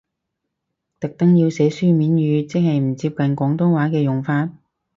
[0.99, 4.49] 特登要寫書面語，即係唔接近廣東話嘅用法？